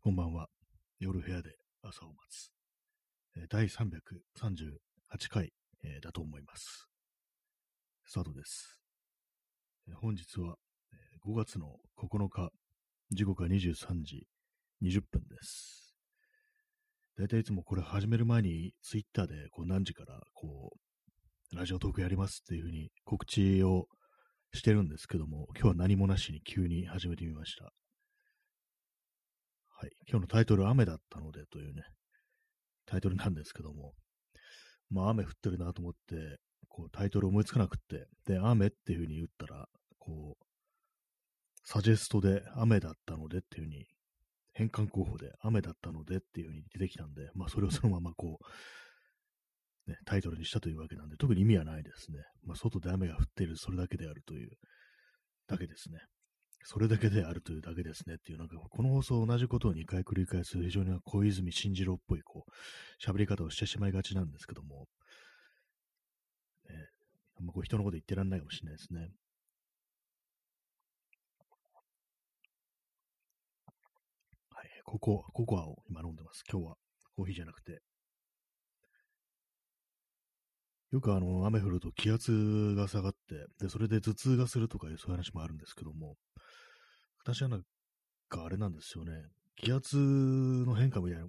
[0.00, 0.46] こんばんは。
[1.00, 2.50] 夜部屋で朝を待つ。
[3.50, 4.78] 第338
[5.28, 6.86] 回、えだと思います。
[8.06, 8.80] スタートです。
[9.96, 10.54] 本日は、
[11.26, 12.50] 5月の9日、
[13.10, 14.28] 時刻は23時
[14.84, 15.96] 20分です。
[17.18, 20.76] だいたいいつもこれ始める前にツイッターでこう何時からこ
[21.52, 23.88] う、ラジオトークやりますっていうふうに告知を
[24.52, 27.72] してるんですけども、今日は何もなしに急に始めてみました。
[29.80, 29.90] はい。
[30.10, 31.84] 今日のタイトル、雨だったのでというね、
[32.84, 33.92] タイトルなんですけども、
[34.90, 39.68] まあ雨降ってるなと思って、こうタイトル思いつかなくって、で、雨っていう風に言ったら、
[40.00, 40.44] こう、
[41.62, 43.86] サジェストで雨だったのでっていう風に、
[44.52, 48.40] 変換候補で雨だったのでっていう風に出てきたんで、まあそれをそのままこ
[49.86, 52.18] う、ね、タイトルにしたというわけなんで、特に意味はないですね。
[52.42, 54.50] まあ外で雨が降っている、それだけであるという
[55.46, 56.00] だけですね。
[56.70, 64.86] それだけであるというだけですねっていう、なんかこの放送同じことを2回繰り返す非常に小泉進次郎っぽいこう喋り方をしてしまいがちなんですけども、
[66.68, 66.74] ね、
[67.40, 69.08] あんまこう人のこと言ってらんないかもしれないですね。
[74.50, 76.44] はい、ココア、ココアを今飲んでます。
[76.52, 76.74] 今日は
[77.16, 77.80] コーヒーじゃなくて。
[80.90, 86.16] よくあの、雨降ると気圧が下がって、で、それで頭痛がするとかいうそういう話もあるんですけども、
[87.24, 87.62] 私はなん
[88.28, 89.12] かあれなんですよね。
[89.56, 91.20] 気圧の変化みたい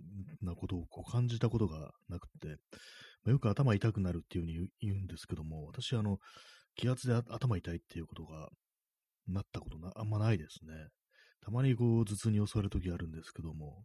[0.41, 2.57] なことをこう感じたことがなくて、
[3.23, 6.19] まよく頭痛くなるっていうふうに言うんですけども、私あの、
[6.75, 8.49] 気圧で頭痛いっていうことが
[9.27, 10.73] なったことなあんまないですね。
[11.41, 13.83] たまにこう頭痛に襲われるときあるんですけども、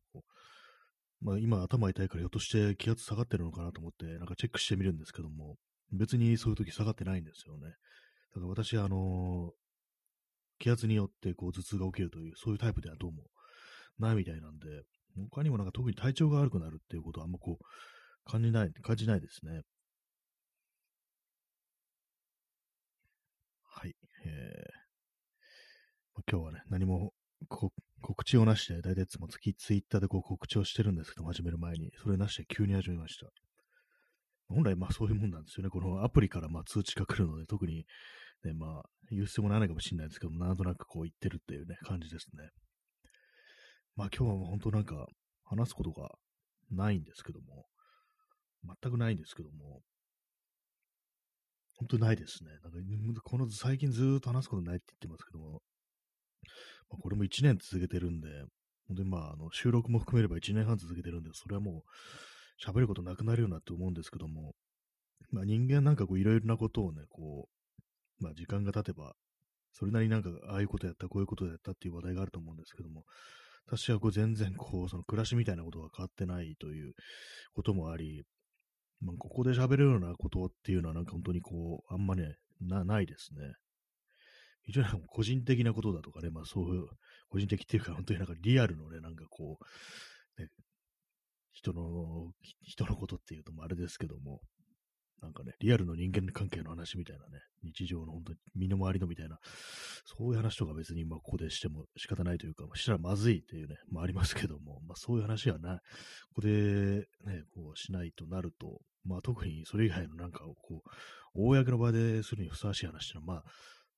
[1.21, 5.57] まあ今頭痛いからひょっとして気圧下がってるのかなと思ってなんかチェックしてみるんですけども、
[5.93, 7.69] 別にそういう時下がってないんですよね。
[8.35, 9.53] だから私、あの
[10.65, 13.25] 気圧によってこう頭痛が起きるという、そういうタイプではどうも
[13.99, 14.67] ないみたいなんで、
[15.31, 19.61] 他にもなんか特に体調が悪くなるっていうことはあんまこう感じない、感じないですね。
[23.63, 23.95] はい。
[24.25, 24.85] えー
[26.17, 27.13] ま今日はね、何も
[27.49, 33.27] こ告知をなしで、だいたいつも月ツイッターでこう告知をしてるんですけど、始める前に、それなしで急に始めました。
[34.49, 35.71] 本来まあそういうもんなんですよね。
[35.71, 37.85] このアプリからま通知が来るので、特に
[38.45, 42.49] ね、まあ言う必要もないかもしれないですけど、なんとなくこう言ってるっていうね、感じですね。
[43.97, 45.07] まあ今日は本当なんか
[45.45, 46.11] 話すことが
[46.71, 47.67] ないんですけども、
[48.83, 49.81] 全くないんですけども、
[51.77, 52.51] 本当ないですね。
[52.63, 52.69] な
[53.11, 55.63] んかこの最近ずっと話すことないって言ってますけども、
[56.91, 58.29] まあ、これも1年続けてるんで、
[58.89, 64.55] 本当にまああの収録も含めれば1年半続けてるんで、それはもう喋ることなくなるようなって思うんですけども、
[65.31, 67.54] まあ人間なんかこういろいろなことをね、こう、
[68.25, 69.15] まあ時間が経てば、
[69.73, 73.05] それなりになんかああいうことやった、こういうことやったっていう話題があると思うんですけども、
[73.67, 76.95] 私はこう全然こう、その暮らしみたいなことが変わってないという
[77.55, 78.25] こともあり、
[79.01, 83.55] まあ、ここで喋るようなことっていうのはなんか本当にこう、あんまね、な、ないですね。
[84.63, 86.87] 非常に個人的なことだとかね、まあそういう、
[87.29, 89.59] 個人的っていうか本当になんかリアルのね、なんかこ
[90.39, 90.49] う、ね、
[91.53, 92.33] 人の、
[92.63, 94.41] 人のことっていうともあれですけども、
[95.25, 99.39] なんかね、リアルの人間関係の話みたいなね、日常の本当に身の回りのみたいな、
[100.05, 105.77] そういう話とか別に今ここでしても仕方ないというか、したらまずいっていうね、もありますけども、まあそういう話はな、
[106.29, 110.89] ここでね、こうしないとなると、まあ特にそれ以外のなんかをこう、
[111.35, 113.45] 公の場でするにふさわしい話ってのはまあ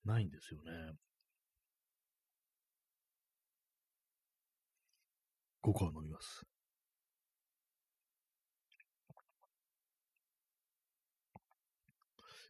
[0.04, 0.92] ないんですよね。
[5.60, 6.55] ココア飲みます。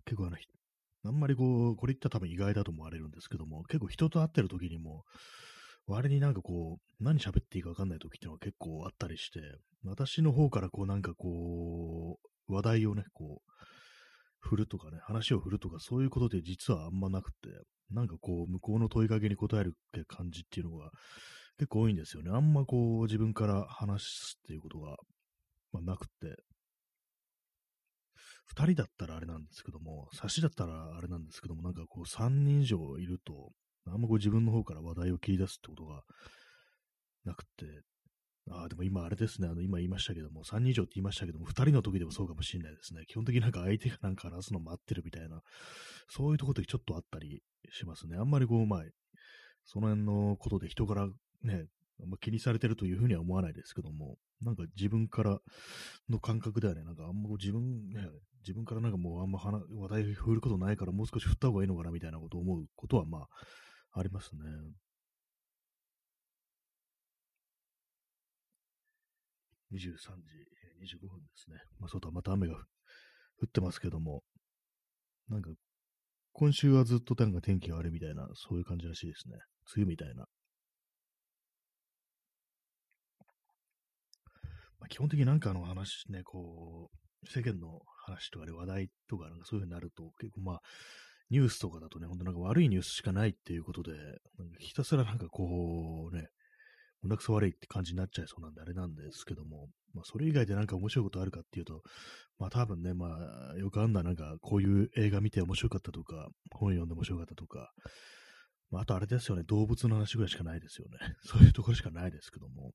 [0.07, 0.37] 結構あの、
[1.05, 5.05] あんまりこう、これ言ったら多分意外だと思われるんですけども、結構人と会ってる時にも、
[5.87, 9.41] 割になんかこう、何喋っていいか分かんない時っていうのが結構あったりして、
[9.85, 12.19] 私の方からこうなんかこ
[12.49, 13.53] う、話題をね、こう、
[14.41, 17.37] 振るとかね、話を振るとか、そういうことって実はあんまなくて、
[17.91, 20.91] なんかこう、向こうの問いかけに答えるって感じっていうのが
[21.59, 22.31] 結構多いんですよね。
[22.33, 24.97] あんまこう、自分から話すっていうことが、
[25.73, 26.37] まあ、なくて、
[28.47, 33.53] 二人だったらあれなんですけども、差しだったらあれなんですけども、なんかこう、三人以上いると、
[33.87, 36.03] あんまこう自分の方から話題を切り出すってことが
[37.25, 37.83] なくて、
[38.51, 43.03] ああ、でも今あれですね、あの、今言いましたけども、3人以上って言いましたけども、2人の時でもそうかもしれないですね。
[43.09, 45.41] 基本的になんか相手がなんか話すの待ってるみたいな、
[46.09, 48.17] そういうところでちょっとあったりしますね。
[48.17, 48.81] あんまりこう、まあ、
[49.65, 51.09] その辺のことで人から
[51.43, 51.67] ね、
[52.01, 55.39] あんま気にされてるというふうには思わないですけども、なんか自分から
[56.09, 58.07] の感覚ではね、なんかあんま自分、ね、
[58.47, 63.29] 自分からなんかもうあんま話話題振ることないからもう少し振った方がいいのかなみたいなことを思うことはまあ、
[63.99, 64.41] ありますね。
[69.73, 70.31] 23時
[70.81, 71.57] 25分ですね。
[71.81, 72.59] まあ、外はまた雨が降
[73.47, 74.23] ってますけども、
[75.29, 75.51] なんか、
[76.33, 79.35] 今週はずっとなんか天気が悪いみたいな、そういう感じらしいですね。
[79.75, 80.27] 梅雨みたいな。
[84.79, 90.63] まあ、基本的になんかの話ね、こう、世間の話とかで話題とかなんかそういう風になると、結構まあ、
[91.31, 93.93] ニュースとかだとね、ほんとなんか悪いニュースしかないっていうことで、
[94.59, 96.29] ひたすらなんかこうね、
[97.03, 101.83] 胸くそ悪いって感じになっちゃいそうなんであれなんですけども、まあそれ以外でなんか面白いことあるかっていうと、
[102.39, 103.19] まあ多分ね、ま
[103.55, 107.73] あよくあんななんかこういう映画見て面白かったとか、本読んで面白かったとか、
[108.71, 110.99] まああとあれですよね、動物の話ぐらいしかないですよね。
[111.25, 112.73] そういうところしかないですけども。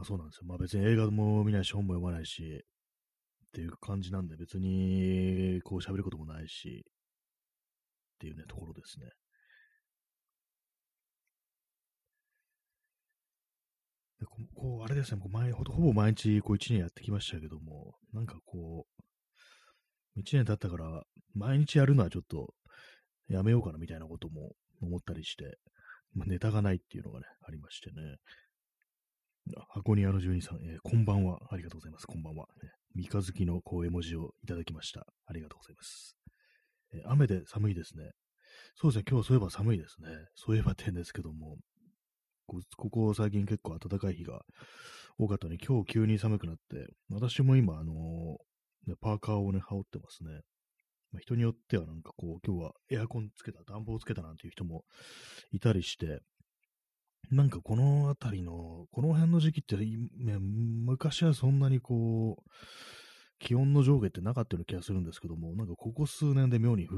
[0.00, 0.44] まあそうなんですよ。
[0.46, 9.06] まあ別に映画も見ないし、本も読まないし、っていう感じなんで別にこう喋ることもないし、っていうね、ところですね。
[14.20, 18.86] でここう、あれですね、前ほほぼ毎日こう1年やってきましたけども、なんかこ
[20.16, 21.02] う、1年経ったから、
[21.34, 22.54] 毎日やるのはちょっと
[23.28, 25.58] やめようかなみたいなことも思ったりして、
[26.14, 28.16] まあ、ネタがないっていうのがね、ありましてね。
[29.68, 31.38] 箱庭の住人さん、えー、こんばんは。
[31.50, 32.06] ありがとうございます。
[32.06, 32.46] こんばんは。
[32.62, 35.06] ね、三日月のこう絵文字をいただきました。
[35.26, 36.16] ありがとうございます。
[36.94, 38.10] えー、雨で寒いですね。
[38.76, 40.08] そうですね、今日そういえば寒いですね。
[40.34, 41.56] そういえばってんですけども、
[42.46, 44.42] ここ最近結構暖かい日が
[45.18, 50.40] 多かったのに、今日急に寒くなって、私も今、あのー、パーカーをね、羽織ってますね。
[51.12, 54.84] まあ、人によってはなんかこう、今日はエアコンつけた、暖房つけたなんていう人も
[55.52, 56.20] いたりして、
[57.30, 62.50] なんかこの辺りの、この辺の時期って、ね、昔はそんなにこう、
[63.38, 66.88] 気温の上下ってなかったような気がするんですけども、なんかここ数年で妙に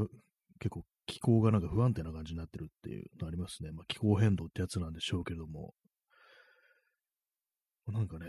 [0.58, 3.70] 結構気候がなんか不安定な感じになってるっていうのありますね。
[3.72, 5.74] まあ気候変動ってやつなんでしょうけども。
[7.88, 8.26] なんかね、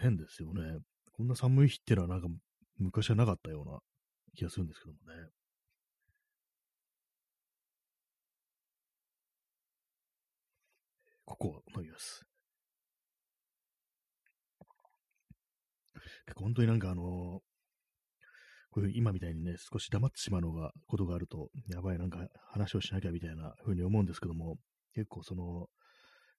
[0.00, 0.78] 変ですよね。
[1.12, 2.28] こんな寒い日ってのはなんか
[2.78, 3.78] 昔はなかったような
[4.36, 5.28] 気がするんですけどもね。
[11.24, 12.22] ここを飲みます。
[16.26, 17.04] 結構本当になんかあのー、
[18.70, 24.56] こういう今みたいにね、少し黙ってしまうのが、ことがあると、やばいなんか話をしなきゃみたいな風に思うんですけども、
[24.94, 25.68] 結構その、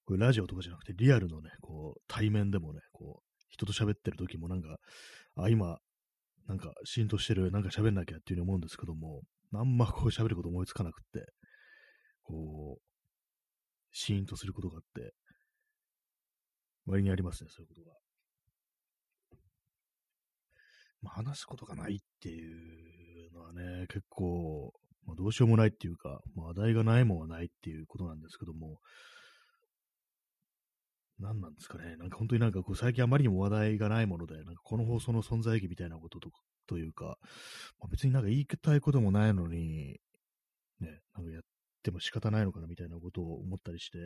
[0.05, 4.77] こうラジオとかじゃなくてリアルのね、こう、対面でもね、こう、人と喋ってる時もなんか、
[5.37, 5.77] あ、今、
[6.47, 9.21] なんか、シーンとしてる、なんか喋んなきゃっていうふうに思うんですけども、
[9.53, 11.25] あんまこう喋ること思いつかなくって、
[12.23, 12.94] こう、
[13.97, 15.13] シーンとすることがあって、
[16.85, 17.95] 割にありますね、そういうことが。
[21.01, 24.73] まあ、話すことがないっていうのはね、結構、
[25.05, 28.79] まあ、どうしようもないっていうか、まあ、話題がないもんはないっていうことなんですけども、
[31.17, 31.95] 何なんですかね。
[31.95, 36.31] なんか本当になんかこう最近あまりにも話題がないもので、なんかこの放送の存在意義みたいなことと
[36.67, 37.17] というか、
[37.79, 39.99] まあ、別になんか言いたいこともないのに、
[40.81, 41.43] ね、なんかやっ
[41.85, 43.99] ても仕方ないのかなみたいなことを思ったりして、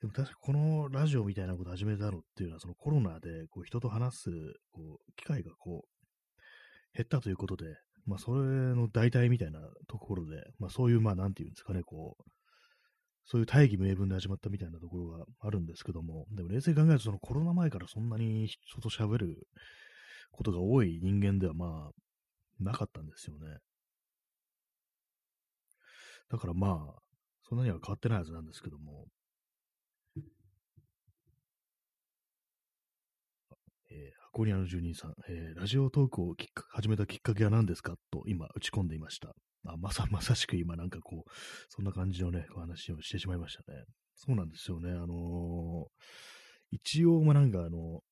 [0.00, 4.30] でも確かこのラジオみたいなこと始めたのっていうのは、そのコロナでこう人と話す
[4.72, 7.66] こう機会がこう減ったということで、
[8.06, 8.40] まあそれ
[8.74, 12.22] の代替みたいなところで、まあそういうまあなんていうんですかね、こう、
[13.24, 19.48] そういう大義名分で始まったみたいなところがあるんですけども、でも冷静に考えるとそのコロナ前からそんなに人と喋る
[20.30, 23.58] ことが多い人間ではまあなかったんですよね。
[26.28, 27.02] だからまあ、
[27.48, 29.06] そんなには変わってないはずなんですけども、
[33.90, 37.94] えー、箱庭の住人さん、えー、ラジオトークをきっか始めたきっかけは何ですか？
[38.10, 39.34] と今打ち込んでいました。
[39.66, 41.30] あまさ、 まさしく今なんかこう、
[41.68, 43.84] そんな感じのね、お話をしてしまいましたね。
[44.14, 44.90] そうなんですよね。
[44.90, 45.88] あのー、
[46.72, 48.02] 一応、まあなんかあの、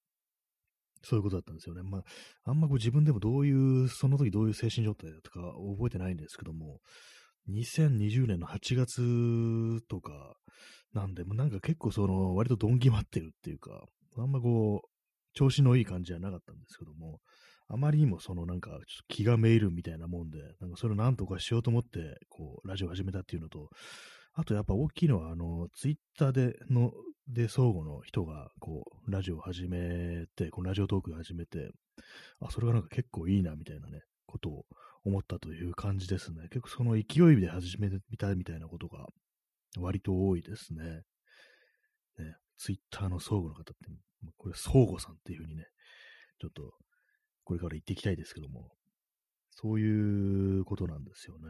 [1.03, 1.83] そういうことだったんですよね。
[1.83, 2.05] まあ、
[2.45, 5.41] あんまこう自分でもどういう、その時どういう精神状態だったか
[5.77, 6.81] 覚えてないんですけども、
[7.51, 10.35] 2020年の8月とか
[10.95, 13.85] なんで、もなんか結構その、割とドン決まってるっていうか、
[14.17, 14.89] あんまこう、
[15.35, 17.19] 調子のいい感じじゃなかったんですけども、
[17.69, 23.69] あまりにもそのなんか、ちょっと気がめいるみたいなもんで、なんかそれをなんとかしようと思って、こう、ラジオ始めたっていうのと、
[24.35, 26.93] あとやっぱ大きいのは、あの、ツイッターでの、
[27.27, 31.71] で、相互の人が、こう、ラジオを始めて、このラジオトークを始めて、
[32.41, 34.65] あ、それがなんか結構いいな、みたいなね、ことを
[35.05, 36.49] 思ったという感じですね。
[36.49, 39.07] 結構その勢いで始めてみたみたいなことが
[39.79, 41.03] 割と多いですね。
[42.19, 43.75] ね、ツイッターの相互の方って、
[44.37, 45.67] これ相互さんっていうふうにね、
[46.41, 46.73] ちょっと
[47.45, 48.71] これから言っていきたいですけども、
[49.51, 51.49] そういうことなんですよね。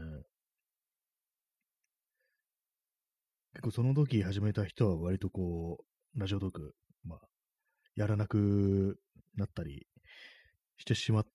[3.55, 5.79] 結構その時始めた人は割とこ
[6.17, 7.21] う、ラジオトークまあ、
[7.95, 8.99] やらなく
[9.37, 9.87] なったり
[10.79, 11.27] してしまっ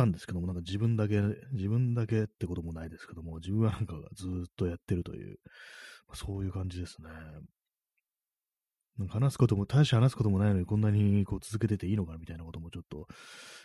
[0.00, 1.20] たんですけども、なんか自分だけ、
[1.52, 5.38] 自分だけってこともないですけども、自分はなんかずっとやってるという、
[6.08, 7.08] まあ、そういう感じですね。
[8.98, 13.06] なんか話すことも、大して話すこともないのに、こんなにこう続けてていいのかみたいなこともちょっと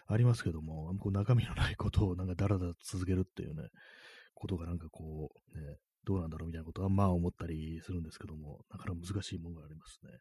[0.08, 3.70] ありますけども、こう中身のないことをなんかだらだら続けるっていうね、
[4.34, 10.12] ことがなんかこう、ね、どうなんだろうみたいなことはまあ思ったりするんですけども、なかなか難しいものがありますね。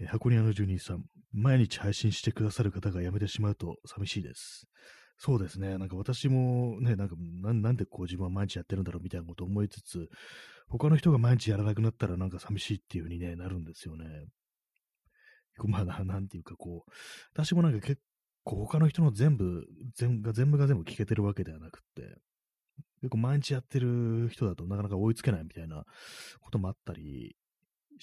[0.00, 4.66] え箱庭の住人さん、毎日配信してくださる方が辞めてしまうと寂しいです。
[5.16, 5.78] そうですね。
[5.78, 10.08] なんか私もね、なんかなんでこう自分は毎日やってるんだろうみたいなことを思いつつ、
[10.68, 14.06] 他の人が毎日やらなくなったらなんか寂しいっていう風に、ね、なるんですよね。
[15.66, 16.90] まあな、なんていうかこう、
[17.32, 18.00] 私もなんか結
[18.42, 22.16] 構他の人の全部、全が全部が全部聞けてるわけではなくって、
[23.00, 25.84] 結構毎日やってる人だとなかなか追いつけないみたいな
[26.40, 27.36] こともあったり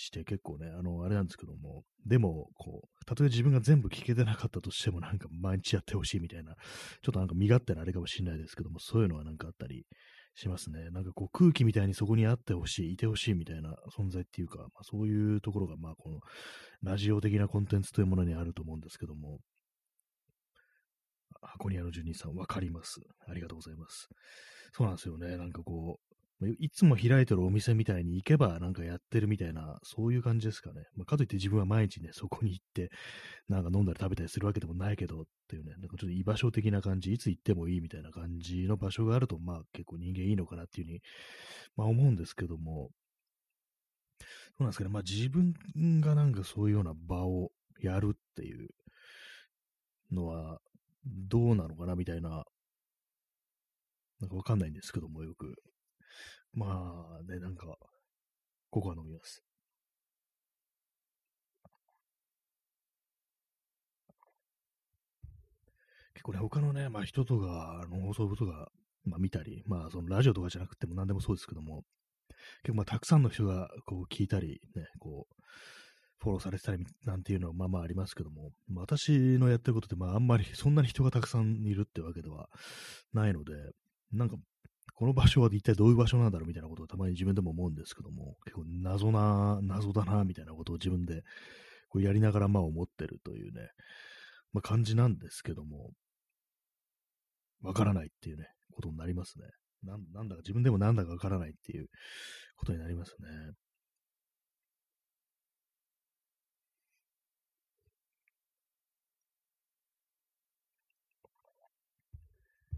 [0.05, 6.55] して結構ね、あの、あれなんですけども、でも、こう、たとえ自分が全部聞けてなかったとしても、なんか毎日やってほしいみたいな、
[7.01, 9.86] ちょっとなんか身勝手なあれかもしれないですけども、そういうのはなんかあったり
[10.36, 10.89] しますね。
[10.89, 16.20] なんかこう空気みたいにそこにあってほしい、いてほしいみたいな存在っていうか、まあ、そういうところが、まあこの
[16.81, 19.39] ラジオ的なコンテンツというものにあると思うんですけども、
[21.41, 23.00] 箱庭の住人さん、わかります。
[23.27, 24.08] ありがとうございます。
[24.74, 25.38] そうなんですよね。
[25.38, 26.15] なんかこう、
[26.48, 30.86] いつも開いてるお店みたいに行けばなんかやってるみたいな、そういう感じですかね。
[30.95, 32.89] まあ、かといって自分は毎日ね、 そこに行って、
[33.48, 41.01] なんか飲んだり食べたりするわけでもないけどっていうね、なんかちょっと居場所的な感じ、いつ行ってもいいみたいな感じの場所があると、まあ結構人間いいのかなっていうふうに、
[41.75, 42.91] まあ思うんですけども、
[44.19, 44.25] そ
[44.60, 45.53] うなんですけど、まあ自分
[46.01, 48.69] がなんかそういうような場をやるっていう
[50.12, 50.60] のは、
[51.05, 52.45] どうなのかなみたいな、
[54.19, 55.55] なんかわかんないんですけども、よく。
[56.53, 57.77] まあね、なんか、
[58.70, 59.43] ここは飲みます。
[66.13, 68.70] 結構ね、他のね、まあ人とか、あの放送部とか、
[69.05, 71.84] まあ見たり、まあそのラジオとかじゃなくても何でもそうですけども、
[72.63, 75.36] 結構まあたくさんの人がこう聞いたり、ね、こう、
[76.20, 82.48] フォローされてたりなんていうのはまあまあありますけども、まあ、私のやってることってまああんまりそんなに人がたくさんいるってわけでは
[83.13, 83.53] ないので、
[84.12, 84.36] なんか
[84.95, 91.23] この場所は一体どういう場所なんだろうみたいなことをたまに自分でも思うんですけども、結構謎な、謎だな、みたいなことを自分で
[91.89, 93.69] こうやりながらまあ思ってるというね、
[94.53, 95.91] まあ、感じなんですけども、
[97.61, 99.45] わからないっていうね、ことになりますね。
[99.83, 101.88] ななんだか自分でもなんだかわからないっていう
[102.55, 103.27] ことになりますね。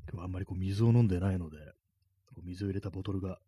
[0.10, 1.58] 今日はあんまりこう水を飲んでないので、
[2.42, 3.40] 水を入れたボトルが、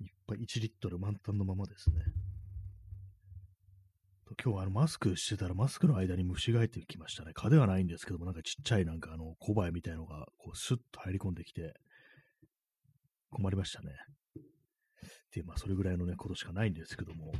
[0.00, 1.96] いっぱい1リットル満タンのままですね。
[4.40, 7.32] 今日はあのマスクしてたらマスクの間に虫が入ってきましたね。
[7.34, 11.74] 蚊ではないんですけども、なんかちっちゃいなんかあの小バエみたいのがこうスッと入り込んできて
[13.30, 13.96] 困りましたね。
[15.34, 17.32] で、まあそれぐらいのね、ことしかないんですけども。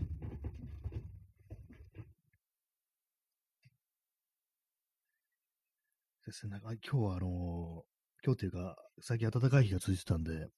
[6.26, 7.84] ですね、なんか今日はあの
[8.24, 10.48] 今日というか、最近暖かい日が続いてたんで、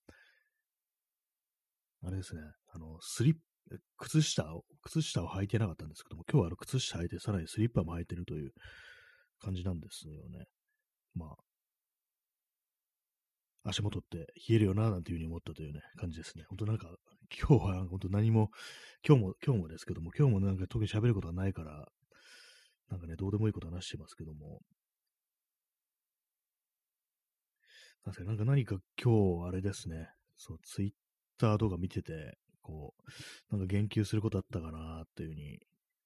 [2.03, 2.41] あれですね、
[2.73, 3.37] あの、スリッ
[3.99, 8.53] 靴下を、靴下を履いてなかったんですけども、今日はあの靴下履いて、さらにスリッパも履いてるという
[9.41, 10.47] 感じなんですよね。
[11.15, 11.37] まあ、
[13.69, 16.45] 足元って冷えるよな、なんていうふうに思ったというね、感じですね。
[16.49, 16.89] 本当なんか、
[17.39, 18.51] 今日は本当何も、
[19.07, 21.87] 今日も、今日もですけども、今日もなんか特に喋ることはないから、
[22.89, 24.61] なんかね、どうでもいいこと話してますけども、
[28.05, 30.91] 確かなんか何か今日あれですね、そう、ツイッ
[31.39, 32.95] ターとか見てて、こ
[33.51, 35.59] う、なんか言及することあったかなっていうふうに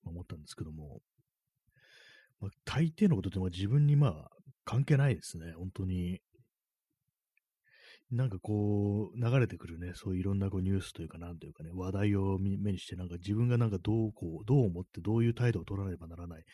[0.05, 1.01] 思ったんですけども、
[2.41, 4.31] まあ、大抵のことって自分にまあ
[4.65, 6.21] 関係ないですね、本当に。
[8.11, 16.45] なんかこう、流れてくるね、そういういろんなこうニュースというか、なんというかね、話題を目にして、なんか自分がなんかどうこう、どう思って、どういう態度を取らねばならない、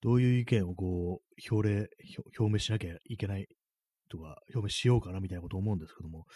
[0.00, 1.88] どういう意見をこう、表例、
[2.38, 3.48] 表明しなきゃいけない
[4.12, 6.26] とか表明しようかなみたいなこと思うんですけども、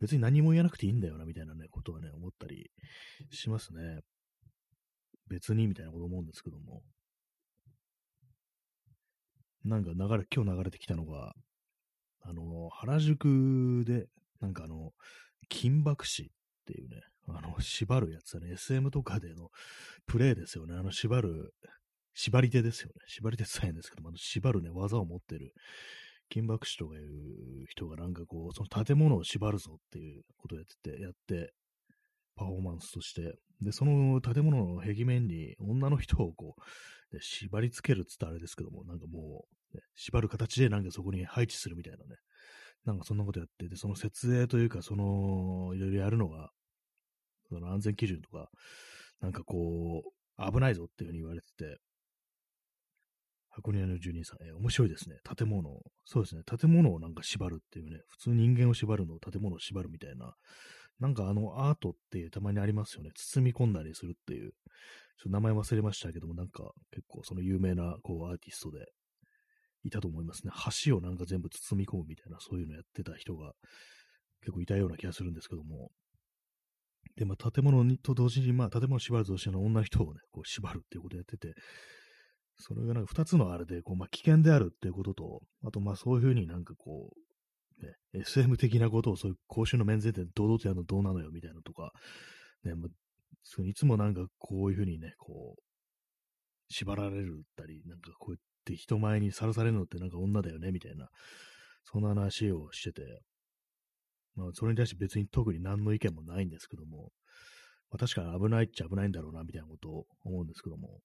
[0.00, 2.70] 別に何も言わなくていいんだよなみたいなね、ことはね、思ったり
[3.30, 4.00] しますね。
[5.28, 6.82] 別にみたいなこと思うんですけども。
[9.64, 11.34] なんか流れ、今日流れてきたのが、
[12.22, 14.06] あの、原宿で、
[14.40, 14.92] なんかあの、
[15.48, 16.26] 金箔師っ
[16.64, 19.50] ていうね、あの、縛るやつだね、SM とかでの
[20.06, 20.74] プレイですよね。
[20.74, 21.54] あの、縛る、
[22.14, 22.94] 縛り手ですよね。
[23.08, 25.52] 縛り手さえですけども、あの縛るね、技を持ってる
[26.28, 31.52] 金箔師とかいう人がなんかこう、その建物を縛るぞっていうことをやってて、やって、
[32.36, 42.16] パフォーマンスとして、で、その建物の壁面に女の人をこう、ね、縛り付けるっつったらあれですけども、なんかもう、ね、縛る形でなんかそこに配置するみたいなね、
[42.84, 46.50] なんかそんなことやってて、その設営というか、その、いろいろやるのが、
[47.48, 48.48] その安全基準とか、
[49.20, 50.04] なんかこ
[50.38, 51.78] う、危ないぞっていうふうに言われてて、
[53.58, 55.16] 箱根の住人さん、えー、面白いですね。
[55.36, 55.82] 建物を。
[56.04, 56.42] そうですね。
[56.44, 57.98] 建物をなんか縛るっていうね。
[58.08, 60.32] 普通人間を縛るのを建物を縛るみたいな。
[61.00, 63.10] なんかあのアートってたまにありますよね。
[63.14, 64.50] 包み込んだりするっていう。
[64.50, 64.56] ちょっ
[65.24, 68.86] と名前忘れましたけども、なんか結構その有名なこうアーティストで
[69.82, 70.52] いたと思いますね。
[70.84, 73.52] 橋をなんか全部包み込むみたいな、そういうのやってた人が
[74.40, 75.90] 結構いたような気がするんですけども。
[77.16, 81.54] で、まあ、建物にと同時に、まあ、建物を縛るとしての女の人をね、こう縛るっていうことをやってて、
[82.58, 87.10] それがなんか二つのあれで、こう、まあ、危険であるっていうことと、あと、まあ、そういうふうになんかこ
[87.82, 91.92] う、ね、SM 的なことをそういう公衆の面前で堂々とやるのどうなのよみたいなとか、
[92.64, 95.62] ね、まあ、いつもなんかこういうふうにね、こう、
[96.68, 101.08] 縛られるったり、なんかこうやって人前にさらされるのってなんか女だよねみたいな、
[101.84, 103.22] そんな話をしてて、
[104.34, 107.12] まあ、それに対して別に特に何の意見もないんですけども、
[107.90, 111.00] まあ、確かに危ないっちゃ危ないんだろうな、みたいなことを思うんですけども。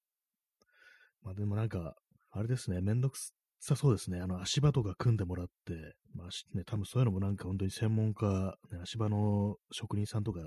[1.24, 1.96] まあでもなんか、
[2.32, 3.18] あれですね、めんどく
[3.60, 4.20] さそうですね。
[4.20, 10.40] あの、足場とか組んでもらって、まあね、多分そういうのもなんか本当に専門家、ね、足場の職人さんとか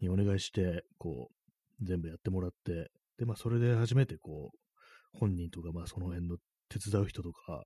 [0.00, 6.36] にお願いして、こう、全部やってもらって、で、まあそれで初めてこう、本人とか、まあその辺の
[6.68, 7.64] 手伝う人とか、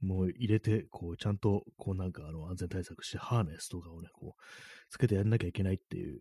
[0.00, 4.42] もう入れて、こう、ちゃんと、こうなんかあの安全対策して、ハーネスとかをね、こう、
[4.90, 6.20] つけてやんなきゃいけないっていう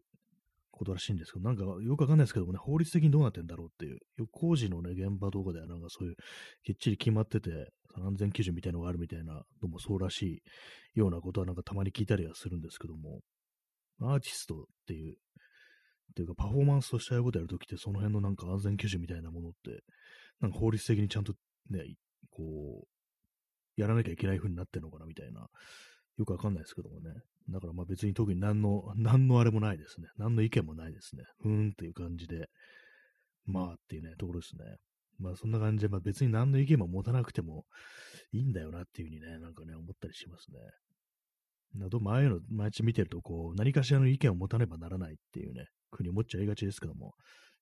[0.75, 3.99] ことらしいんですけど、なんかよくわかんないですけどもね、法律的にどうなってんだろうっていう、
[4.31, 6.15] 工事のね、現場とかではなんかそういう、
[6.63, 10.43] きっちり決まってて、安全基準みたいなのがあるみたいなのもそうらし
[10.95, 13.21] いようなことはなんかたまに聞いたりはするんですけども、
[14.01, 15.15] アーティストっていう、っ
[16.15, 19.83] ていうかパフォーマンスとしてああいうことやるときって、その辺のなんか安全基準みたいなものって、
[20.41, 21.33] なんか法律的にちゃんと
[21.69, 21.95] ね、
[22.31, 25.47] こう、やらなきゃいけない風になってるのかなみたいな、
[26.17, 27.11] よくわかんないですけどもね。
[27.49, 30.07] だからまあ別に特に何の、何のあれもないですね。
[30.17, 31.23] 何の意見もないですね。
[31.41, 32.47] ふーんっていう感じで、
[33.45, 34.63] まあっていうね、ところですね。
[35.19, 37.65] まあそんな感じで、まあ別に何の意見も持たなくても
[38.31, 40.59] いいんだよなっていうふうにね、なんかね、思ったりしますね。
[41.79, 47.13] などもああいうの毎日見てると、こう、何かしらの意見を持たねばならないっていうね、ふうに思っちゃいがちですけども、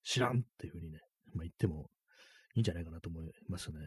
[0.04, 1.00] 知らんっていうふうにね、
[1.34, 1.90] まあ言っても
[2.56, 3.78] いいんじゃないかなと思いますね。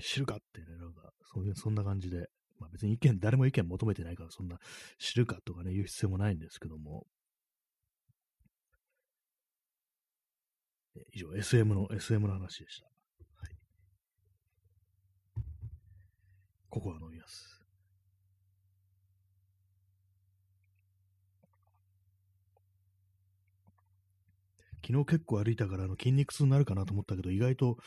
[0.00, 1.10] 知るかってね、なんか、
[1.54, 2.26] そそんな感じで、
[2.60, 4.58] まあ別に意見、 誰も意見求めてないから、そんな
[4.98, 7.06] 知るかとかね、言う必要もないんですけども、
[11.12, 12.86] 以上、SM の、SM の話でした。
[12.86, 13.56] はい。
[16.68, 17.60] ここは飲みます。
[24.86, 27.82] 昨日結構歩いたからあの筋肉痛になるかなと思ったけど、意外とこ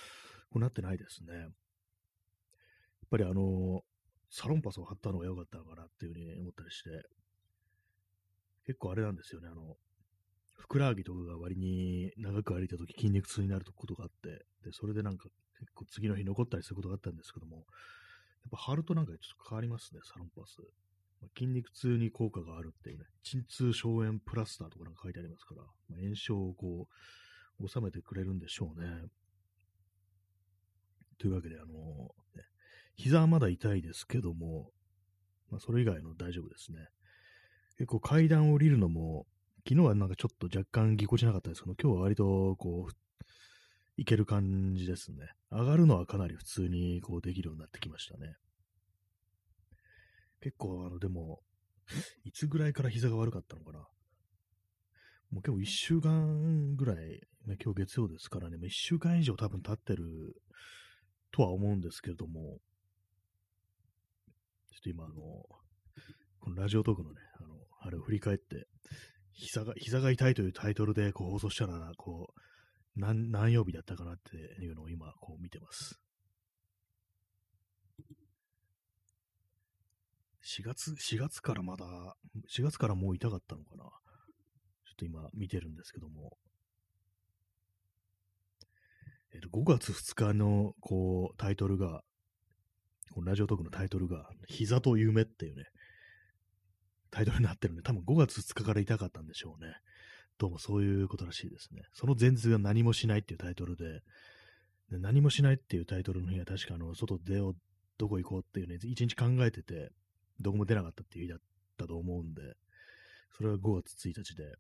[0.56, 1.34] うなってないですね。
[1.34, 1.50] やっ
[3.10, 3.84] ぱりあの
[4.34, 6.90] サロンパスを貼ったのが良かったのかなっていうふうに思ったりして、
[8.66, 9.78] 結構あれなんですよね、あの、
[10.56, 17.66] ふくらはぎとかが割に長く歩いたとき筋肉痛になることがあって、で、それでなんか結構次の日残ったりすることがあったんですけども、やっ
[18.50, 20.58] ぱ貼るとなんかちょっと変わりますね、サロンパス。
[21.22, 26.88] まあ、筋肉痛に効果があるっていうね、鎮痛消炎プラスターとかなんか書いてありますから、まあ、炎症をこ
[27.60, 28.88] う、収めてくれるんでしょうね。
[31.20, 32.23] というわけで、あのー、
[32.96, 34.72] 膝はまだ痛いですけども、
[35.50, 36.88] まあ、それ以外の大丈夫ですね。
[37.78, 39.26] 結構階段を降りるのも、
[39.68, 42.94] 昨日はなんかちょっと若干ぎこちなかったですけど、今日は割とこう、
[43.96, 45.30] いける感じですね。
[45.52, 48.36] 上がるのはかなり普通にこうできるようになってきましたね。
[50.42, 51.42] 結構あの、でも、
[52.24, 53.80] いつぐらいから膝が悪かったのかな。
[55.32, 60.36] もう結構一週間ぐらい、ね、今日月曜ですからね、一週間以上多分経ってる
[61.32, 62.60] とは思うんですけれども、
[64.84, 65.16] と今、あの、
[66.40, 68.68] このラジオトークのね、あの、あれを振り返って、
[69.32, 72.40] 膝が、膝が痛いというタイトルでこう放送したら、こう、
[72.96, 76.00] 何、何曜日だったかなっていうのを今、こう見てます。
[80.44, 82.16] 4月、4月からまだ、
[82.56, 83.86] 4月からもう痛かったのかな。
[83.86, 86.38] ちょっと今見てるんですけども。
[89.34, 92.04] えっ、と、5月2日の、こう、タイトルが、
[93.14, 95.66] このラジオトークのタイトルが、膝と夢っていうね、
[97.12, 99.76] タイトルになってるんで、多分5月2日から痛かったんでしょうね。
[100.40, 101.84] どうもそういうことらしいですね。
[101.94, 104.02] その前日が何もしないっていうタイトルで、
[104.90, 107.56] で何もしないっていうタイトルの日は確かあの、外出よう、
[108.00, 109.92] どこ行こうっていうね、一日考えてて、
[110.40, 111.40] どこも出なかったっていう日だっ
[111.78, 112.42] たと思うんで、
[113.38, 114.56] それが5月1日で。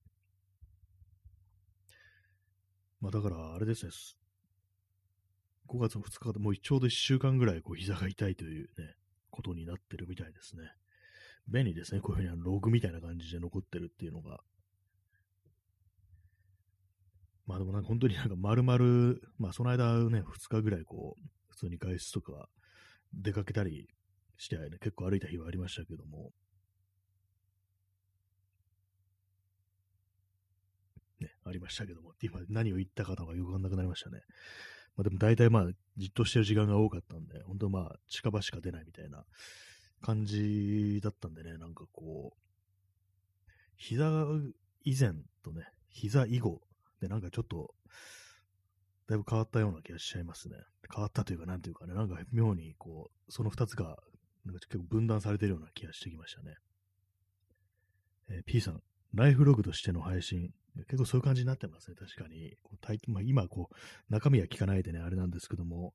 [3.02, 3.92] まあだから、あれですね、
[5.69, 8.95] 5月の2日でもうちょうど1週間ぐらいこう膝が痛いというね、
[9.30, 10.63] ことになってるみたいですね。
[11.47, 12.02] 便利ですね。
[12.02, 14.39] こういうふうにログみたいな感じで残ってるっていうのが。
[17.45, 22.47] まあでもなんか本当になんか丸々、まあその間ね、2日ぐらいこう、普通に外出とか
[23.13, 23.88] 出かけたり
[24.38, 26.32] して、ね、結構歩いた日はありましたけども、
[31.19, 34.21] ね、ありましたけども、今何を言ったかとかよくわかんなくなりましたね。
[34.95, 39.23] まあでも大体まあじっとしてる時間が多かったんで、本当まあ近場しか出ないみたいな
[40.01, 42.39] 感じだったんでね、なんかこう、
[43.77, 44.25] 膝
[44.84, 46.62] 以前とね、膝以後
[47.01, 47.73] でなんかちょっと、
[49.08, 50.56] だいぶ変わったような気がしちゃいますね。
[50.93, 53.97] 変わったというか、なんというかね、なんか妙にこう、その二つが、
[54.45, 56.56] なんか結構分断されてるような気がしてきましたね。
[58.29, 58.82] えー、P さん、
[59.13, 60.53] ライフログとしての配信、
[60.88, 62.56] 結構そういう感じになってますね、確かに。
[62.64, 63.76] こうまあ、今、こう、
[64.14, 65.94] 中身は聞かないでね、あれなんですけども、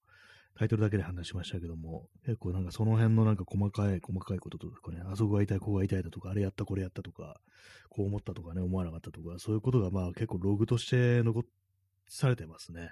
[0.59, 7.41] タイトルだけで話しましたけども、結構なんかその辺のなんか細かい、細かいこととかね、あそこが痛い、ここが痛いだとか、あれやった、これやったとか、
[7.91, 11.45] こう思ったとかね、思わなかったとか、そういうことがまあ結構ログとして残
[12.09, 12.91] されてますね。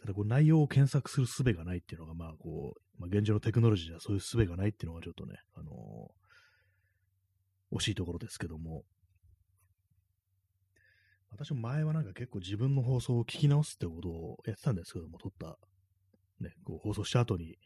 [0.00, 8.84] ただこう内容を検索する術がないっていうのがまあこう、まあ、現状のテクノロジーではそういう術がないっていうのがちょっとね、あのー、惜しいところですけども、
[11.30, 15.58] 私も前はなんか結構自分の放送を聞き直すってことをやってたんですけども、撮った、
[16.40, 17.56] ね、こう放送した後に、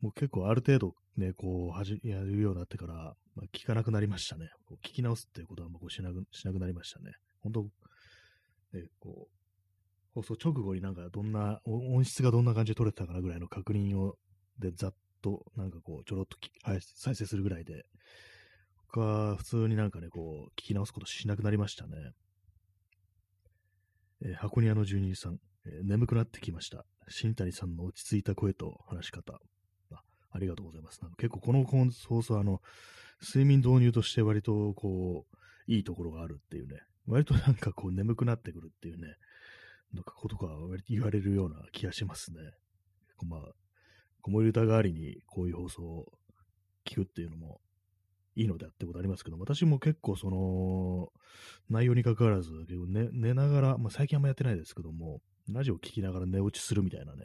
[0.00, 2.94] もう結構ある程度ね、こう、はじ、やるようになってから、
[3.34, 4.50] まあ、聞かなくなりましたね。
[4.66, 7.12] こう聞き直すっていうことはもうしなく、しなくなりましたね。
[7.42, 7.62] 本当
[8.72, 9.38] ね、こう、
[10.14, 14.16] 放送直後になんかどんな、音質がどんな感じで撮れてたかなぐらいの確認を、
[14.58, 16.36] で、ざっと、なんかこう、ちょろっと
[16.94, 17.84] 再生するぐらいで、
[18.92, 21.96] 他は普通になんかね、こう、聞き直すことしなくなりましたね。
[24.24, 26.84] えー、箱庭の住人さん、えー、眠くなってきました。
[27.08, 29.40] 新谷さんの落ち着いた声と話し方。
[29.92, 31.00] あありがとうございます。
[31.02, 32.60] なんか結構この放送、あの、
[33.22, 39.16] 睡眠導入として割とこう、いいところがあるっていうね、割となんかこう眠くなってくるっていうね、
[39.92, 40.48] なんかことが
[40.88, 42.38] 言われるような気がしますね。
[43.26, 43.40] まあ、
[44.22, 46.12] 子守歌代わりにこういう放送を
[46.84, 47.60] 聞くっていうのも
[48.38, 51.12] いいのであってことありますけど、私も結構その、
[51.68, 52.52] 内容に関わらず、
[52.86, 55.20] 寝寝ながら、まあ、最近あんまやってないですけども、
[55.50, 57.24] ラジオを聴きながら寝落ちするみたいなね、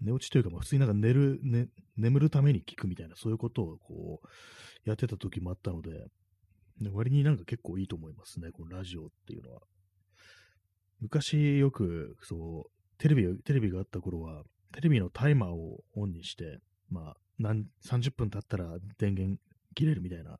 [0.00, 1.68] 寝落ちというか、まあ、普通になんか寝る、ね、
[1.98, 5.90] 眠るために聞くみたいな、そういうことをこう、やってた時もあったので、
[6.92, 9.60] 割になんか結構いいと思いますね、このラジオっていうのは。
[11.00, 19.38] 昔よく、そう、テレビ、テレビがあった頃は、テレビのタイマーをオンにして、まあ、何、30分経ったら電源
[19.72, 20.38] 切れるみたいな、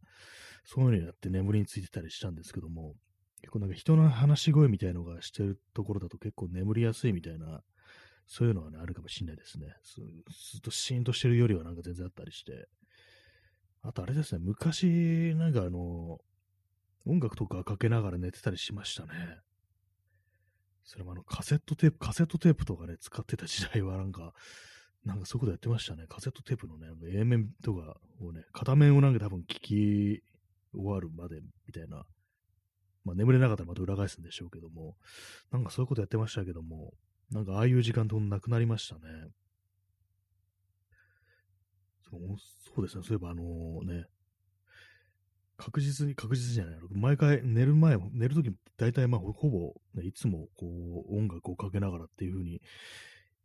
[0.64, 2.95] そういうのになって眠りについてたりしたんですけども、
[3.40, 7.62] 結構なんか人の話し声みたいのがしてるところだと結構眠りやすいみたいな、
[8.27, 9.66] そういうのはね、あるかもしれないですね。
[9.83, 10.01] ず
[10.59, 12.68] っとシーンとしてるよりはなんか全然あったりして。
[13.83, 16.21] あとあれですね、昔、なんかあの、
[17.05, 19.12] 音楽とかかけながら寝てたりしましたね。
[20.85, 24.33] それもあの、カセットテープ、カセットテープとかね、使ってた時代はなんか、
[25.05, 26.05] なんかそういうことやってましたね。
[26.09, 30.23] カセットテープのね、A 面とかをね、片面をなんか多分聞き
[30.73, 32.05] 終わるまでみたいな。
[33.05, 34.97] まあ眠れなかったらまた裏返すんでしょうけども、
[35.51, 36.93] なんかそういうことやってましたけども、
[37.33, 39.01] なんかああいう時間となくなりましたね。
[42.09, 42.21] そう
[42.77, 43.03] そうですね。
[43.03, 43.43] そういえばあの
[43.83, 44.05] ね、
[45.57, 50.67] 確実に、確実じゃない毎回寝る前、寝るとき大体まあほぼ、ね、いつもこ
[51.09, 52.61] う音楽をかけながらっていう風に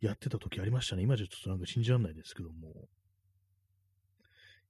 [0.02, 1.04] やってた時ありましたね。
[1.04, 2.88] 今じゃちょっとなんか信じられないですけども。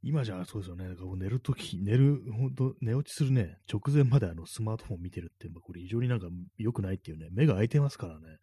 [0.03, 0.85] 今じゃそうですよね。
[1.17, 8.37] 寝るとき、寝る、ほんと、寝落ちするね、直前まであのスマートフォン見てるって、まあ、これ非常になんか良くないっていうね、目が開いてますからね。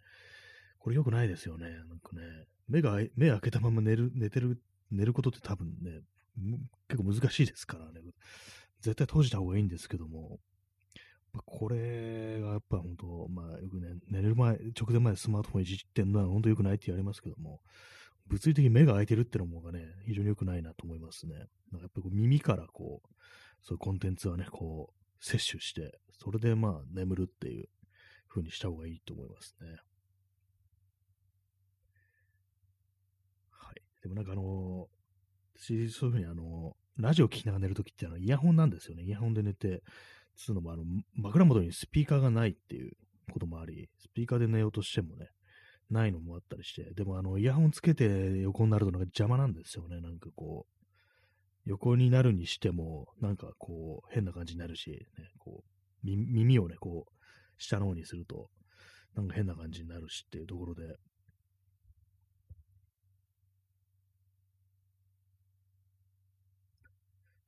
[0.78, 1.70] これ良くないですよね。
[1.70, 2.22] なんかね、
[2.68, 6.00] 目が、目開けたまま寝る、寝てる、寝ることって多分ね、
[6.88, 8.00] 結構難しいですからね。
[8.80, 10.40] 絶対閉じた方がいいんですけども、
[11.46, 13.53] これがやっぱ本当、まあ、
[14.20, 17.60] 寝る前、直前までスマートフォンいじってんのは本当良くないって言われますけども、
[18.26, 21.34] 物理的に目が開いてるってのもね、非常に良くないなと思いますね。
[21.34, 21.48] なんか
[21.82, 23.08] やっぱり耳からこう、
[23.60, 27.68] そういうコンテンツはね、こう、摂取して、それでまあ眠るっていう
[28.28, 29.68] 風にした方がいいと思いますね。
[33.50, 33.82] はい。
[34.02, 34.88] でもなんかあの
[35.56, 39.02] 私、そういう風にあのラジオ聞きながら寝るときってあのイヤホンなんですよね。
[39.02, 39.82] イヤホンで寝て、
[40.36, 42.92] つうのも、あの、枕元にスピーカーがないっていう
[43.32, 45.28] こともあり、スピーカーで寝ようとしてもね、
[45.90, 50.74] ないのもあったりして、でもあの、イヤホンつけて横になるとなんか邪魔なんですよね、なんかこう、
[51.66, 57.12] 横になるにしても、なんかこう、変な感じになるし、ね、こう、耳をね、こう、
[57.56, 58.50] 下の方にすると、
[59.14, 60.82] なんか変な感じになるしっていうところで、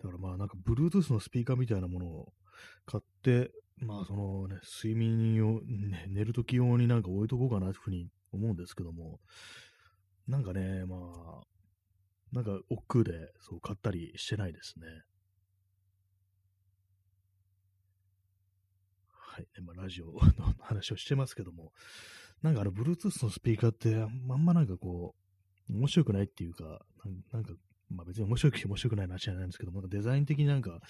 [0.07, 2.33] だからまあなんか Bluetooth のスピーカーみたいなものを
[2.87, 9.21] 買って、まあそのね、睡眠用、ね、寝るとき用になんか置いとこうかなというふうに思うんですけども、
[10.27, 11.43] なんかね、まあ、
[12.33, 14.87] なんか億劫でそう買ったりしてないですね。
[19.09, 20.21] はい、まあ、ラジオの
[20.61, 21.73] 話をしてますけども、
[22.43, 25.15] なんかあの、Bluetooth のスピーカーって、あんまなんかこ
[25.69, 26.85] う、面白くないっていうか、
[27.33, 27.53] なんか、
[27.91, 30.81] まあ別に面白くて面白くない話じゃないんですけど、デザイン的になんか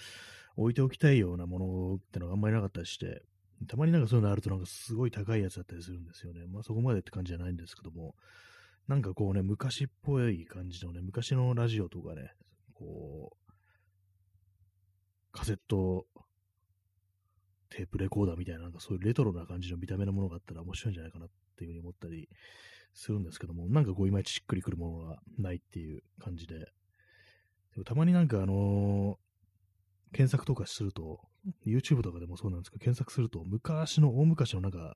[0.55, 3.23] 置いておきたいようなものってのがあんまりなかったりして、
[3.67, 6.45] たまになんかそういうのあるとなんかすごい高いやつだったりするんですよね。
[6.47, 8.15] まあそこまでって感じじゃないんですけども、
[8.87, 12.31] なんかこうね、昔っぽい感じのね、昔のラジオとかね、
[12.73, 13.53] こう、
[15.31, 16.07] カセット
[17.69, 22.29] テープレコーダーみたいな、なんかそういうレトロな感じの見た目のものがあったら面白いんじゃないかなっていうふうに思ったり
[22.93, 26.71] するんですけども、なんかこういまいちしっくりくるものがないっていう感じで、
[27.77, 31.19] でもたまになんかあのー、検索とかすると、
[31.63, 34.95] YouTube とかでもそうなんですけど、検索すると、昔の、大昔のなんか、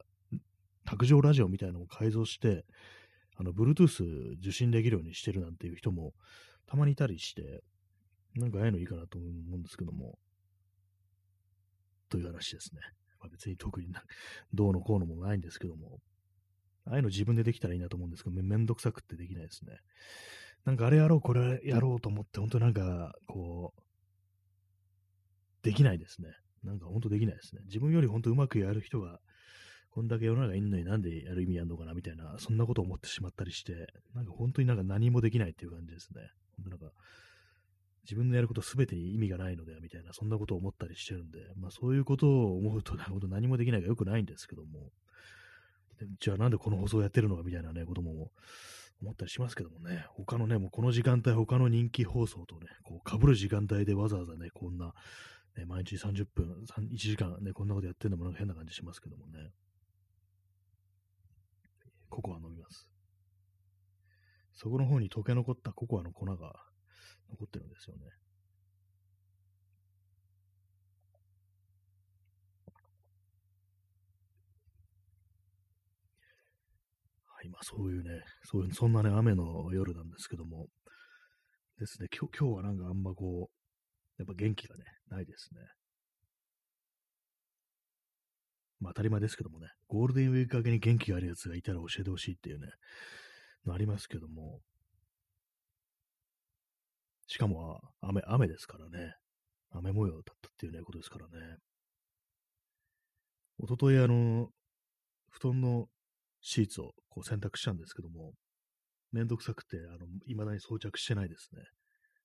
[0.84, 2.66] 卓上ラジオみたいなのを改造して、
[3.38, 6.14] あの、Bluetooth 受信できるようにしてるなんていう人も
[6.66, 7.62] たまにいたりして、
[8.36, 10.18] なんかああいうのいいかなと思うんですけども、
[12.10, 12.82] という話ですね。
[13.20, 14.02] まあ、別に特にな
[14.56, 16.00] どうのこうのもないんですけども、
[16.86, 19.78] ああいうの自分でできたらいいなと思うんですけど、めんどくさくってできないですね。
[20.66, 23.82] なんかあれやろう、これやろうと思って、本当なんか、こう、
[25.64, 26.30] できないですね。
[26.64, 27.62] なんか本当できないですね。
[27.66, 29.20] 自分より本当うまくやる人が、
[29.90, 36.22] こんだけ世の中いんのになんでやる意味あるのかなみたいな、そんなこと思ってしまったりして、なんか本当になんか何もできないっていう感じですね。
[36.58, 36.92] 本当なんか、
[38.04, 44.92] 自分のやることすべてに意味がないのではみたいな、そんなことを思ったりしてるんで、まあそういうことを思うと、なるほど何もできないがよくないんですけども、
[46.20, 48.32] じゃあなんでこの放送をやってるのかみたいなね、ことも
[49.02, 54.94] 思ったりしますけどもね、他のね、もうこの時間帯、他の人気放送とね、こう被る時間帯でわざわざね、こんな、
[55.58, 59.52] ね、毎日30分、1時間ね、こんなことやってるのもなんか変な感じしますけどもね。
[62.10, 62.90] ココア飲みます。
[64.54, 66.36] そこの方に溶け残ったココアの粉が
[67.30, 68.04] 残ってるんですよね。
[77.42, 80.68] はい、まあそういうね、そういう、そんなね、雨の夜なんですけども、
[81.80, 85.62] ですね、今日、今日はなんかあんまこう、やっぱ元気がね、ないですね。
[88.80, 92.68] まあ当たり前ですけどもね、ゴールデンウィーク明けに元気があるやつがいたら教えてほしいっていうね、
[93.66, 94.60] のありますけども、
[97.26, 99.16] しかも雨、雨ですからね。
[99.72, 101.58] 雨模様だったっていうね、ことですからね。
[103.58, 104.50] おととい、あの、
[105.32, 105.88] 布団の
[106.42, 108.34] シーツをこう洗濯したんですけども、
[109.12, 111.62] めんどくさくて、あの、未だに装着してないですね。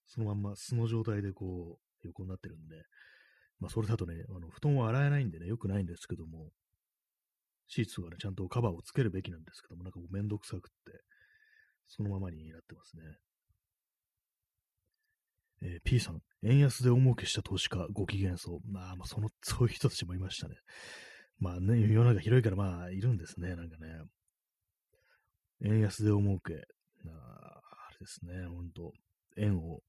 [0.06, 2.76] そのまんま素の状態でこう、横になってるんで、
[3.58, 6.50] まあ、それだとね、あの、布団を洗えないんでね、良くないんですけども、
[7.68, 11.00] シーツがね、ちゃんとカバーをつけるべきなんですけども、なんかめんどくさくって、
[11.88, 13.02] そのままになってますね。
[15.62, 18.60] えー、P さん、円安で大儲けした投資家、ご機嫌そう。
[18.70, 20.56] まあ、まあ、その、そういう人たちもいましたね。
[21.38, 24.00] まあね、世の中広いからまあ、いるんですね、なんかね。
[25.64, 26.54] 円安で大儲け。
[26.54, 28.92] ああれですね、ほんと。
[29.36, 29.80] 円を、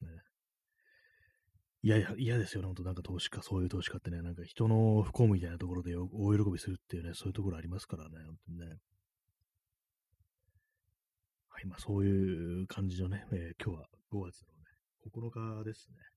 [0.00, 0.08] ね。
[1.82, 2.84] いやいや、嫌ですよね、ほんと。
[2.84, 8.66] なんか投資家、そういう投資家ってね、なんか人の不幸みたいなところで大喜びするっていうね、そういうところありますからね、本当にね。
[11.48, 14.62] はい、まあそういう感じのね、えー、今日は5月のね
[15.04, 16.11] 9日ですね。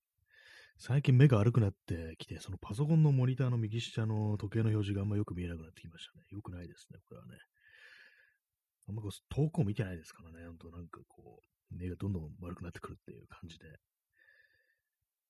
[0.78, 6.24] 最近目が悪くなってきて、そのパソコンのモニターの右下の時計の表示があんまよく見えなくなってきましたね。
[6.30, 7.32] よくないですね、これはね。
[8.88, 11.40] あんまこう遠くを見てないですからね、ほんとなんかこ
[11.72, 13.64] う、目がどんどん悪くなってくるっていう感じで。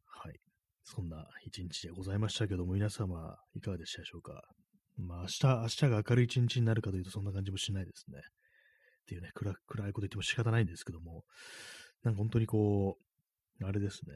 [0.05, 0.35] はい。
[0.85, 4.43] そんな一日でございましたけども、皆様いかがでしたでしょうか？
[4.99, 8.19] まあ明日、明日が明るい一日になるかというとそんな感じもしないですね。
[8.19, 8.23] っ
[9.07, 11.25] ていうね、暗暗いこと言っても仕方ないんですけども、
[12.03, 12.99] なんか本当にこ
[13.61, 14.15] う、あれですね、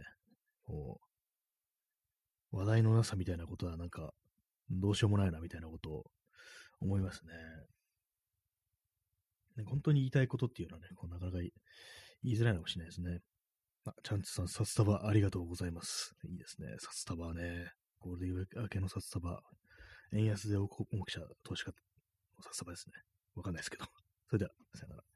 [0.64, 1.09] こう、
[2.52, 4.12] 話題のなさみたいなことはなんか、
[4.70, 6.04] どうしようもないなみたいなことを
[6.80, 7.32] 思いますね。
[9.56, 11.50] ね本当に言いたいことっていうのはね、こうなかなか言
[12.22, 13.20] いづらいのかもしれないですね。
[13.84, 16.14] あ、チャンツさん、札束ありがとうございます。
[16.24, 16.68] いいですね。
[16.78, 19.40] 札束はね、ゴールデンウィーク明けの札束、
[20.12, 21.76] 円安で大きした投資家の、
[22.42, 22.94] 札束ですね。
[23.34, 23.84] わかんないですけど。
[24.28, 25.09] それでは、さよなら。